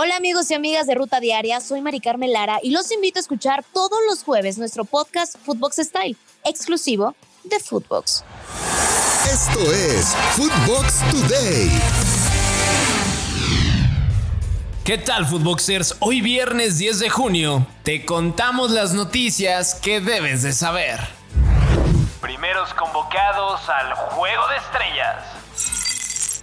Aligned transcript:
Hola 0.00 0.14
amigos 0.14 0.48
y 0.52 0.54
amigas 0.54 0.86
de 0.86 0.94
Ruta 0.94 1.18
Diaria, 1.18 1.60
soy 1.60 1.80
Mari 1.80 1.98
Carmen 1.98 2.32
Lara 2.32 2.60
y 2.62 2.70
los 2.70 2.92
invito 2.92 3.18
a 3.18 3.20
escuchar 3.20 3.64
todos 3.74 3.98
los 4.08 4.22
jueves 4.22 4.56
nuestro 4.56 4.84
podcast 4.84 5.34
Footbox 5.44 5.78
Style, 5.78 6.16
exclusivo 6.44 7.16
de 7.42 7.58
Footbox. 7.58 8.22
Esto 9.28 9.58
es 9.72 10.14
Footbox 10.36 11.00
Today. 11.10 11.70
¿Qué 14.84 14.98
tal, 14.98 15.26
Footboxers? 15.26 15.96
Hoy 15.98 16.20
viernes 16.20 16.78
10 16.78 17.00
de 17.00 17.10
junio 17.10 17.66
te 17.82 18.06
contamos 18.06 18.70
las 18.70 18.92
noticias 18.92 19.74
que 19.74 20.00
debes 20.00 20.44
de 20.44 20.52
saber. 20.52 21.00
Primeros 22.20 22.72
convocados 22.74 23.68
al 23.68 23.94
Juego 23.94 24.46
de 24.46 24.56
Estrellas. 24.58 25.37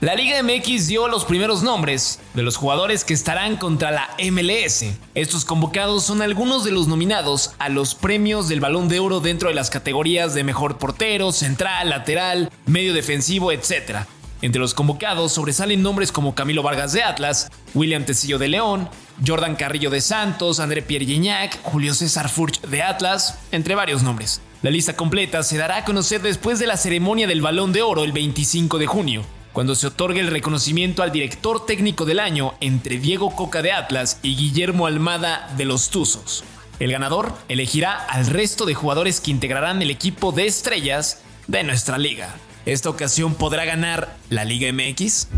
La 0.05 0.13
Liga 0.13 0.39
MX 0.43 0.85
dio 0.85 1.07
los 1.07 1.25
primeros 1.25 1.63
nombres 1.63 2.19
de 2.35 2.43
los 2.43 2.57
jugadores 2.57 3.03
que 3.03 3.15
estarán 3.15 3.57
contra 3.57 3.89
la 3.89 4.11
MLS. 4.19 4.85
Estos 5.15 5.45
convocados 5.45 6.03
son 6.03 6.21
algunos 6.21 6.63
de 6.63 6.69
los 6.69 6.87
nominados 6.87 7.55
a 7.57 7.69
los 7.69 7.95
premios 7.95 8.47
del 8.47 8.59
Balón 8.59 8.87
de 8.87 8.99
Oro 8.99 9.19
dentro 9.19 9.49
de 9.49 9.55
las 9.55 9.71
categorías 9.71 10.35
de 10.35 10.43
mejor 10.43 10.77
portero, 10.77 11.31
central, 11.31 11.89
lateral, 11.89 12.51
medio 12.67 12.93
defensivo, 12.93 13.51
etc. 13.51 14.05
Entre 14.43 14.61
los 14.61 14.75
convocados 14.75 15.31
sobresalen 15.31 15.81
nombres 15.81 16.11
como 16.11 16.35
Camilo 16.35 16.61
Vargas 16.61 16.93
de 16.93 17.01
Atlas, 17.01 17.49
William 17.73 18.05
Tecillo 18.05 18.37
de 18.37 18.49
León, 18.49 18.87
Jordan 19.25 19.55
Carrillo 19.55 19.89
de 19.89 20.01
Santos, 20.01 20.59
André 20.59 20.83
Pierre 20.83 21.07
Gignac, 21.07 21.59
Julio 21.63 21.95
César 21.95 22.29
Furch 22.29 22.61
de 22.61 22.83
Atlas, 22.83 23.39
entre 23.51 23.73
varios 23.73 24.03
nombres. 24.03 24.39
La 24.61 24.69
lista 24.69 24.95
completa 24.95 25.41
se 25.41 25.57
dará 25.57 25.77
a 25.77 25.83
conocer 25.83 26.21
después 26.21 26.59
de 26.59 26.67
la 26.67 26.77
ceremonia 26.77 27.25
del 27.25 27.41
Balón 27.41 27.73
de 27.73 27.81
Oro 27.81 28.03
el 28.03 28.11
25 28.11 28.77
de 28.77 28.85
junio 28.85 29.25
cuando 29.55 29.73
se 29.73 29.87
otorgue 29.87 30.19
el 30.19 30.27
reconocimiento 30.27 31.01
al 31.01 31.13
director 31.13 31.65
técnico 31.65 32.03
del 32.03 32.19
año 32.19 32.55
entre 32.59 32.97
Diego 32.97 33.33
Coca 33.33 33.61
de 33.61 33.71
Atlas 33.71 34.19
y 34.21 34.35
Guillermo 34.35 34.85
Almada 34.85 35.47
de 35.55 35.63
los 35.63 35.91
Tuzos. 35.91 36.43
El 36.77 36.91
ganador 36.91 37.31
elegirá 37.47 37.93
al 37.93 38.27
resto 38.27 38.65
de 38.65 38.73
jugadores 38.73 39.21
que 39.21 39.31
integrarán 39.31 39.81
el 39.81 39.91
equipo 39.91 40.33
de 40.33 40.45
estrellas 40.45 41.23
de 41.47 41.63
nuestra 41.63 41.97
liga. 41.97 42.35
¿Esta 42.65 42.89
ocasión 42.89 43.33
podrá 43.33 43.63
ganar 43.63 44.17
la 44.29 44.43
Liga 44.43 44.69
MX? 44.73 45.29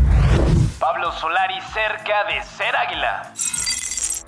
Pablo 0.80 1.12
Solari 1.12 1.60
cerca 1.72 2.24
de 2.24 2.42
ser 2.42 2.74
águila. 2.74 3.32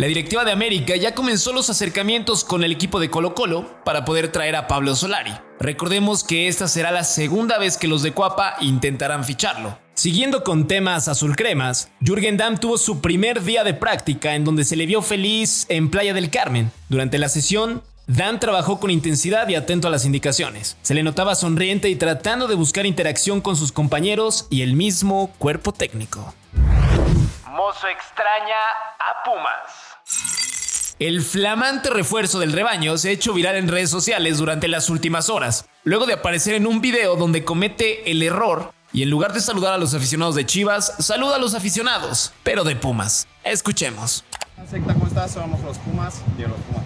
La 0.01 0.07
directiva 0.07 0.47
de 0.47 0.53
América 0.53 0.97
ya 0.97 1.15
comenzó 1.15 1.53
los 1.53 1.69
acercamientos 1.69 2.43
con 2.43 2.65
el 2.65 2.73
equipo 2.73 3.01
de 3.01 3.11
Colo 3.11 3.35
Colo 3.35 3.83
para 3.85 4.07
poder 4.07 4.33
traer 4.33 4.57
a 4.57 4.67
Pablo 4.67 4.97
Solari. 4.97 5.35
Recordemos 5.59 6.25
que 6.25 6.49
esta 6.49 6.69
será 6.69 6.91
la 6.91 7.05
segunda 7.05 7.59
vez 7.59 7.77
que 7.77 7.87
los 7.87 8.03
de 8.03 8.13
Cuapa 8.13 8.57
intentarán 8.63 9.27
ficharlo. 9.27 9.77
Siguiendo 9.93 10.43
con 10.43 10.67
temas 10.67 11.07
azul 11.07 11.37
cremas, 11.37 11.91
Jürgen 12.01 12.39
Damm 12.39 12.57
tuvo 12.57 12.79
su 12.79 13.03
primer 13.03 13.43
día 13.43 13.63
de 13.63 13.75
práctica 13.75 14.35
en 14.35 14.47
donde 14.47 14.65
se 14.65 14.75
le 14.75 14.87
vio 14.87 15.03
feliz 15.03 15.67
en 15.69 15.91
Playa 15.91 16.15
del 16.15 16.31
Carmen. 16.31 16.73
Durante 16.89 17.19
la 17.19 17.29
sesión, 17.29 17.83
Dan 18.07 18.41
trabajó 18.41 18.81
con 18.81 18.91
intensidad 18.91 19.51
y 19.51 19.55
atento 19.55 19.87
a 19.87 19.91
las 19.91 20.07
indicaciones. 20.07 20.79
Se 20.81 20.95
le 20.95 21.03
notaba 21.03 21.35
sonriente 21.35 21.91
y 21.91 21.97
tratando 21.97 22.49
de 22.49 22.55
buscar 22.55 22.87
interacción 22.87 23.43
con 23.43 23.55
sus 23.55 23.71
compañeros 23.71 24.47
y 24.49 24.63
el 24.63 24.77
mismo 24.77 25.31
cuerpo 25.37 25.73
técnico. 25.73 26.35
Mozo 27.51 27.89
extraña 27.89 28.55
a 29.01 29.25
Pumas. 29.25 30.95
El 31.01 31.21
flamante 31.21 31.91
refuerzo 31.91 32.39
del 32.39 32.53
rebaño 32.53 32.97
se 32.97 33.09
ha 33.09 33.13
hecho 33.13 33.33
viral 33.35 33.57
en 33.57 33.67
redes 33.67 33.91
sociales 33.91 34.39
durante 34.39 34.69
las 34.69 34.89
últimas 34.89 35.29
horas, 35.29 35.67
luego 35.83 36.07
de 36.07 36.13
aparecer 36.13 36.55
en 36.55 36.69
un 36.69 36.81
video 36.81 37.17
donde 37.17 37.45
comete 37.45 38.09
el 38.09 38.23
error 38.23 38.73
y 38.93 39.03
en 39.03 39.11
lugar 39.11 39.33
de 39.33 39.41
saludar 39.41 39.75
a 39.75 39.79
los 39.79 39.95
aficionados 39.95 40.37
de 40.37 40.47
Chivas, 40.47 40.95
saluda 41.01 41.37
a 41.37 41.39
los 41.39 41.55
aficionados, 41.55 42.33
pero 42.45 42.63
de 42.63 42.77
Pumas. 42.77 43.27
Escuchemos. 43.43 44.25
¿cómo 44.71 45.07
estás? 45.09 45.33
Somos 45.33 45.61
los 45.63 45.79
Pumas 45.79 46.23
y 46.39 46.43
los 46.43 46.53
Pumas. 46.61 46.85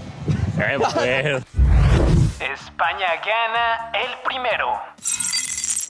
España 2.41 3.09
gana 3.23 3.93
el 3.93 4.19
primero. 4.25 4.81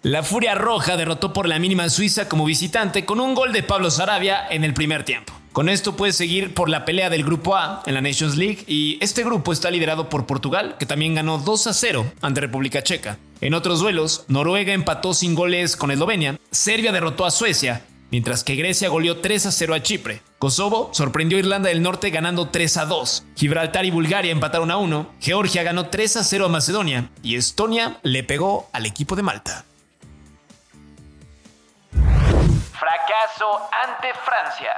La 0.05 0.23
Furia 0.23 0.55
Roja 0.55 0.99
derrotó 0.99 1.33
por 1.33 1.49
la 1.49 1.59
mínima 1.59 1.89
Suiza 1.89 2.29
como 2.29 2.45
visitante 2.45 3.07
con 3.07 3.21
un 3.21 3.33
gol 3.33 3.55
de 3.55 3.63
Pablo 3.63 3.91
Sarabia 3.91 4.47
en 4.51 4.63
el 4.63 4.75
primer 4.75 5.03
tiempo. 5.03 5.33
Con 5.55 5.71
esto 5.71 5.97
puede 5.97 6.13
seguir 6.13 6.53
por 6.53 6.69
la 6.69 6.85
pelea 6.85 7.09
del 7.09 7.25
grupo 7.25 7.57
A 7.57 7.83
en 7.87 7.95
la 7.95 8.03
Nations 8.03 8.37
League 8.37 8.65
y 8.67 8.99
este 9.01 9.25
grupo 9.25 9.51
está 9.51 9.71
liderado 9.71 10.11
por 10.11 10.27
Portugal, 10.27 10.77
que 10.79 10.85
también 10.85 11.15
ganó 11.15 11.39
2 11.39 11.69
a 11.69 11.73
0 11.73 12.05
ante 12.21 12.43
República 12.43 12.83
Checa. 12.83 13.17
En 13.41 13.55
otros 13.55 13.81
duelos, 13.81 14.27
Noruega 14.29 14.75
empató 14.75 15.15
sin 15.15 15.35
goles 15.35 15.75
con 15.75 15.91
Eslovenia, 15.91 16.39
Serbia 16.51 16.93
derrotó 16.93 17.25
a 17.25 17.31
Suecia, 17.31 17.87
mientras 18.11 18.45
que 18.45 18.57
Grecia 18.57 18.91
goleó 18.91 19.23
3 19.23 19.47
a 19.47 19.53
0 19.53 19.73
a 19.73 19.83
Chipre. 19.83 20.21
Kosovo 20.39 20.91
sorprendió 20.93 21.39
a 21.39 21.41
Irlanda 21.41 21.71
del 21.71 21.81
Norte 21.81 22.11
ganando 22.11 22.51
3 22.51 22.77
a 22.77 22.85
2. 22.85 23.25
Gibraltar 23.37 23.87
y 23.87 23.91
Bulgaria 23.91 24.33
empataron 24.33 24.71
a 24.71 24.77
1. 24.77 25.15
Georgia 25.19 25.63
ganó 25.63 25.89
3 25.89 26.19
a 26.19 26.25
0 26.25 26.45
a 26.45 26.49
Macedonia 26.51 27.09
y 27.23 27.37
Estonia 27.37 28.01
le 28.03 28.23
pegó 28.23 28.69
al 28.75 28.85
equipo 28.85 29.17
de 29.17 29.23
Malta. 29.23 29.65
Fracaso 33.25 33.69
ante 33.73 34.09
Francia. 34.25 34.75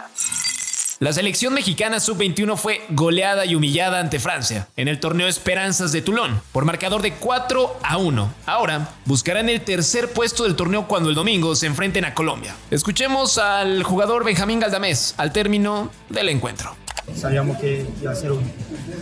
La 1.01 1.13
selección 1.13 1.53
mexicana 1.53 1.99
sub-21 1.99 2.57
fue 2.57 2.83
goleada 2.91 3.45
y 3.45 3.55
humillada 3.55 3.99
ante 3.99 4.21
Francia 4.21 4.69
en 4.77 4.89
el 4.89 5.01
torneo 5.01 5.27
Esperanzas 5.27 5.91
de 5.93 6.01
Toulon 6.01 6.41
por 6.53 6.65
marcador 6.65 7.03
de 7.03 7.15
4 7.15 7.79
a 7.83 7.97
1. 7.99 8.35
Ahora 8.47 8.89
buscarán 9.05 9.49
el 9.49 9.63
tercer 9.63 10.13
puesto 10.13 10.45
del 10.45 10.55
torneo 10.55 10.87
cuando 10.87 11.09
el 11.09 11.15
domingo 11.15 11.57
se 11.57 11.67
enfrenten 11.67 12.05
a 12.05 12.15
Colombia. 12.15 12.55
Escuchemos 12.71 13.39
al 13.39 13.83
jugador 13.83 14.25
Benjamín 14.25 14.61
Galdamés 14.61 15.15
al 15.17 15.33
término 15.33 15.91
del 16.09 16.29
encuentro. 16.29 16.77
Sabíamos 17.15 17.59
que 17.59 17.87
iba 18.01 18.13
a 18.13 18.15
ser 18.15 18.33
un, 18.33 18.51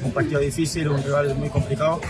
un 0.02 0.12
partido 0.12 0.40
difícil, 0.40 0.88
un 0.88 1.02
rival 1.02 1.34
muy 1.34 1.50
complicado. 1.50 2.00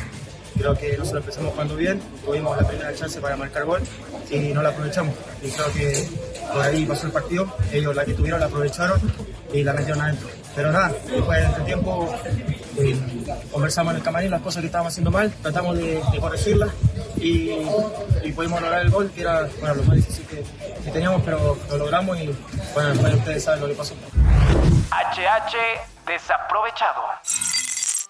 Creo 0.57 0.75
que 0.77 0.97
nosotros 0.97 1.23
empezamos 1.23 1.53
jugando 1.53 1.77
bien, 1.77 2.01
tuvimos 2.25 2.57
la 2.57 2.67
primera 2.67 2.95
chance 2.95 3.21
para 3.21 3.37
marcar 3.37 3.65
gol 3.65 3.83
y 4.31 4.39
no 4.53 4.63
la 4.63 4.71
aprovechamos. 4.71 5.15
Y 5.43 5.51
creo 5.51 5.73
que 5.73 6.09
por 6.53 6.63
ahí 6.63 6.85
pasó 6.87 7.07
el 7.07 7.13
partido, 7.13 7.57
ellos 7.73 7.95
la 7.95 8.05
que 8.05 8.15
tuvieron 8.15 8.41
la 8.41 8.47
aprovecharon 8.47 9.01
y 9.53 9.63
la 9.63 9.73
metieron 9.73 10.03
adentro. 10.03 10.29
Pero 10.55 10.71
nada, 10.71 10.93
después 11.11 11.41
de 11.41 11.47
este 11.47 11.61
tiempo 11.63 12.15
eh, 12.79 12.97
conversamos 13.51 13.93
en 13.93 13.97
el 13.99 14.03
camarín 14.03 14.31
las 14.31 14.41
cosas 14.41 14.61
que 14.61 14.67
estábamos 14.67 14.93
haciendo 14.93 15.11
mal, 15.11 15.33
tratamos 15.43 15.77
de, 15.77 16.01
corregirlas 16.21 16.71
y, 17.17 17.51
pudimos 18.35 18.61
lograr 18.61 18.83
el 18.83 18.91
gol, 18.91 19.11
que 19.13 19.23
era 19.23 19.49
bueno, 19.61 19.75
lo 19.77 19.83
más 19.85 19.97
difícil 19.97 20.25
que, 20.27 20.91
teníamos, 20.91 21.23
pero 21.25 21.57
lo 21.71 21.77
logramos 21.77 22.19
y 22.21 22.35
bueno, 22.73 23.17
ustedes 23.17 23.43
saben 23.43 23.61
lo 23.63 23.69
que 23.69 23.75
pasó. 23.75 23.95
HH 24.91 25.57
desaprovechado. 26.07 27.03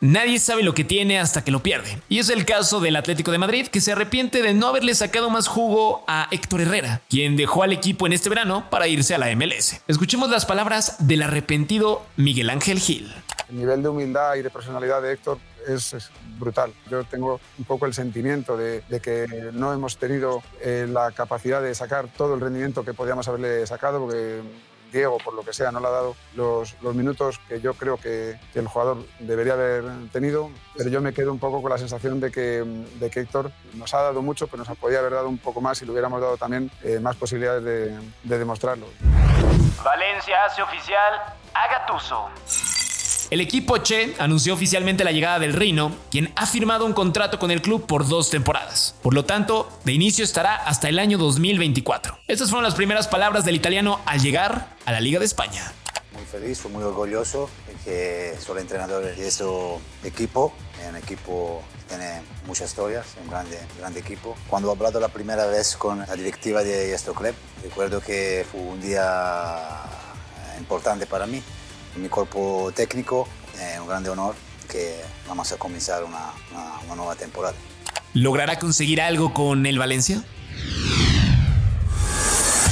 Nadie 0.04 0.38
sabe 0.38 0.62
lo 0.62 0.74
que 0.74 0.84
tiene 0.84 1.18
hasta 1.18 1.42
que 1.44 1.50
lo 1.50 1.62
pierde. 1.62 1.98
Y 2.10 2.18
es 2.18 2.28
el 2.28 2.44
caso 2.44 2.78
del 2.78 2.94
Atlético 2.96 3.32
de 3.32 3.38
Madrid, 3.38 3.68
que 3.68 3.80
se 3.80 3.92
arrepiente 3.92 4.42
de 4.42 4.52
no 4.52 4.66
haberle 4.66 4.94
sacado 4.94 5.30
más 5.30 5.48
jugo 5.48 6.04
a 6.06 6.28
Héctor 6.30 6.60
Herrera, 6.60 7.00
quien 7.08 7.36
dejó 7.36 7.62
al 7.62 7.72
equipo 7.72 8.06
en 8.06 8.12
este 8.12 8.28
verano 8.28 8.68
para 8.68 8.86
irse 8.86 9.14
a 9.14 9.18
la 9.18 9.34
MLS. 9.34 9.80
Escuchemos 9.88 10.28
las 10.28 10.44
palabras 10.44 11.08
del 11.08 11.22
arrepentido 11.22 12.04
Miguel 12.18 12.50
Ángel 12.50 12.80
Gil. 12.80 13.14
El 13.48 13.56
nivel 13.56 13.82
de 13.82 13.88
humildad 13.88 14.34
y 14.34 14.42
de 14.42 14.50
personalidad 14.50 15.00
de 15.00 15.14
Héctor 15.14 15.38
es, 15.66 15.96
brutal. 16.38 16.74
Yo 16.90 17.04
tengo 17.04 17.40
un 17.56 17.64
poco 17.64 17.86
el 17.86 17.94
sentimiento 17.94 18.58
de, 18.58 18.82
que 19.02 19.26
no 19.54 19.72
hemos 19.72 19.96
tenido 19.96 20.42
eh, 20.60 20.86
la 20.86 21.12
capacidad 21.12 21.62
de 21.62 21.74
sacar 21.74 22.08
todo 22.14 22.34
el 22.34 22.42
rendimiento 22.42 22.84
que 22.84 22.92
podíamos 22.92 23.26
haberle 23.28 23.66
sacado, 23.66 24.00
porque 24.00 24.42
Diego, 24.94 25.18
por 25.18 25.34
lo 25.34 25.42
que 25.42 25.52
sea, 25.52 25.72
no 25.72 25.80
le 25.80 25.88
ha 25.88 25.90
dado 25.90 26.16
los, 26.36 26.74
minutos 26.94 27.40
que 27.48 27.60
yo 27.60 27.74
creo 27.74 27.96
que, 27.96 28.38
el 28.54 28.68
jugador 28.68 29.04
debería 29.18 29.54
haber 29.54 29.84
tenido, 30.12 30.50
pero 30.76 30.88
yo 30.88 31.00
me 31.00 31.12
quedo 31.12 31.32
un 31.32 31.40
poco 31.40 31.60
con 31.60 31.70
la 31.70 31.78
sensación 31.78 32.20
de 32.20 32.30
que, 32.30 32.62
de 33.00 33.10
que 33.10 33.20
Héctor 33.20 33.50
nos 33.74 33.92
ha 33.92 34.02
dado 34.02 34.22
mucho, 34.22 34.46
pero 34.46 34.62
nos 34.64 34.78
podía 34.78 35.00
haber 35.00 35.12
dado 35.12 35.28
un 35.28 35.38
poco 35.38 35.60
más 35.60 35.82
y 35.82 35.84
le 35.84 35.90
hubiéramos 35.90 36.20
dado 36.20 36.36
también 36.36 36.70
eh, 36.84 37.00
más 37.00 37.16
posibilidades 37.16 37.64
de, 37.64 37.98
de 38.22 38.38
demostrarlo. 38.38 38.86
Valencia 39.84 40.44
hace 40.44 40.62
oficial 40.62 41.20
a 41.52 41.68
Gattuso. 41.68 42.30
El 43.30 43.40
equipo 43.40 43.78
Che 43.78 44.14
anunció 44.18 44.52
oficialmente 44.52 45.02
la 45.02 45.10
llegada 45.10 45.38
del 45.38 45.54
Reino, 45.54 45.96
quien 46.10 46.30
ha 46.36 46.46
firmado 46.46 46.84
un 46.84 46.92
contrato 46.92 47.38
con 47.38 47.50
el 47.50 47.62
club 47.62 47.86
por 47.86 48.06
dos 48.06 48.28
temporadas. 48.28 48.94
Por 49.02 49.14
lo 49.14 49.24
tanto, 49.24 49.70
de 49.84 49.92
inicio 49.92 50.24
estará 50.24 50.54
hasta 50.56 50.90
el 50.90 50.98
año 50.98 51.16
2024. 51.16 52.18
Estas 52.28 52.50
fueron 52.50 52.64
las 52.64 52.74
primeras 52.74 53.08
palabras 53.08 53.44
del 53.44 53.56
italiano 53.56 54.00
al 54.04 54.20
llegar 54.20 54.76
a 54.84 54.92
la 54.92 55.00
Liga 55.00 55.18
de 55.18 55.24
España. 55.24 55.72
Muy 56.12 56.24
feliz, 56.24 56.64
muy 56.66 56.84
orgulloso 56.84 57.48
que 57.84 58.34
soy 58.38 58.60
entrenador 58.60 59.04
de 59.04 59.26
este 59.26 59.44
equipo, 60.04 60.54
un 60.88 60.96
equipo 60.96 61.62
que 61.78 61.96
tiene 61.96 62.22
muchas 62.46 62.70
historias, 62.70 63.06
un 63.22 63.30
grande, 63.30 63.58
grande 63.78 64.00
equipo. 64.00 64.36
Cuando 64.48 64.68
he 64.68 64.72
hablado 64.72 65.00
la 65.00 65.08
primera 65.08 65.46
vez 65.46 65.76
con 65.76 66.00
la 66.00 66.14
directiva 66.14 66.62
de 66.62 66.92
este 66.92 67.12
club, 67.12 67.34
recuerdo 67.62 68.00
que 68.00 68.46
fue 68.50 68.60
un 68.60 68.80
día 68.80 69.82
importante 70.58 71.06
para 71.06 71.26
mí 71.26 71.42
mi 71.96 72.08
cuerpo 72.08 72.72
técnico, 72.74 73.28
eh, 73.58 73.78
un 73.80 73.88
grande 73.88 74.10
honor 74.10 74.34
que 74.70 75.00
vamos 75.28 75.50
a 75.52 75.56
comenzar 75.56 76.04
una, 76.04 76.32
una 76.86 76.94
nueva 76.96 77.14
temporada. 77.14 77.54
¿Logrará 78.14 78.58
conseguir 78.58 79.00
algo 79.00 79.34
con 79.34 79.66
el 79.66 79.78
Valencia? 79.78 80.22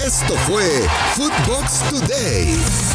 Esto 0.05 0.35
fue 0.47 0.89
Footbox 1.15 1.91
Today. 1.91 2.92